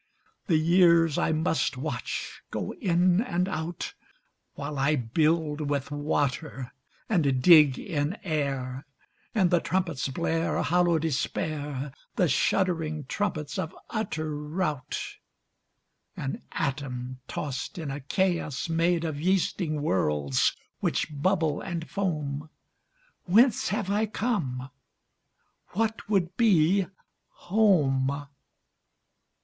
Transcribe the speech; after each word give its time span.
The 0.47 0.57
years 0.57 1.19
I 1.19 1.31
must 1.31 1.77
watch 1.77 2.41
go 2.49 2.71
in 2.81 3.21
and 3.21 3.47
out, 3.47 3.93
While 4.55 4.79
I 4.79 4.95
build 4.95 5.69
with 5.69 5.91
water, 5.91 6.71
and 7.07 7.39
dig 7.39 7.77
in 7.77 8.17
air, 8.23 8.87
And 9.35 9.51
the 9.51 9.59
trumpets 9.59 10.07
blare 10.07 10.59
Hollow 10.63 10.97
despair, 10.97 11.93
The 12.15 12.27
shuddering 12.27 13.03
trumpets 13.05 13.59
of 13.59 13.75
utter 13.91 14.35
rout. 14.35 14.99
An 16.17 16.41
atom 16.51 17.19
tossed 17.27 17.77
in 17.77 17.91
a 17.91 17.99
chaos 17.99 18.69
made 18.69 19.05
Of 19.05 19.21
yeasting 19.21 19.83
worlds, 19.83 20.57
which 20.79 21.09
bubble 21.13 21.61
and 21.61 21.87
foam. 21.87 22.49
Whence 23.25 23.67
have 23.69 23.91
I 23.91 24.07
come? 24.07 24.71
What 25.73 26.09
would 26.09 26.35
be 26.37 26.87
home? 27.33 28.25